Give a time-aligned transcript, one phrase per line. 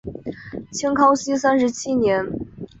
[0.71, 2.25] 清康熙三十七年。